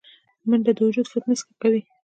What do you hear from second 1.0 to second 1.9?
فټنس ښه کوي